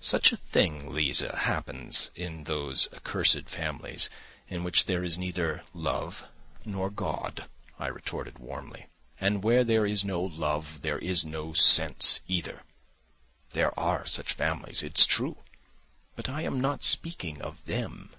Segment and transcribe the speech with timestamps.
[0.00, 4.10] "Such a thing, Liza, happens in those accursed families
[4.48, 6.26] in which there is neither love
[6.64, 8.86] nor God," I retorted warmly,
[9.20, 12.64] "and where there is no love, there is no sense either.
[13.52, 15.36] There are such families, it's true,
[16.16, 18.10] but I am not speaking of them.